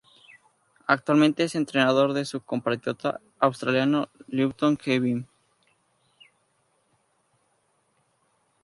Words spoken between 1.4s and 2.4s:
es entrenador de